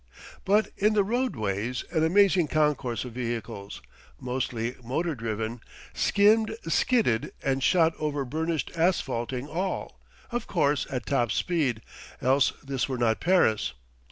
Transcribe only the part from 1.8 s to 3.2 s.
an amazing concourse of